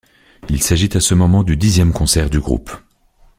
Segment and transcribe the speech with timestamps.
[0.49, 2.71] Il s'agit à ce moment du dixième concert du groupe.